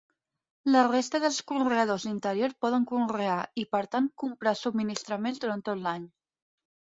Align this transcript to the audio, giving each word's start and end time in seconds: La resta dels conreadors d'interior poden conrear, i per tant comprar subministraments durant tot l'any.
La 0.75 0.79
resta 0.85 1.19
dels 1.23 1.35
conreadors 1.51 2.07
d'interior 2.07 2.55
poden 2.65 2.87
conrear, 2.93 3.35
i 3.65 3.67
per 3.77 3.83
tant 3.97 4.09
comprar 4.23 4.55
subministraments 4.63 5.45
durant 5.45 5.63
tot 5.69 5.85
l'any. 5.85 6.11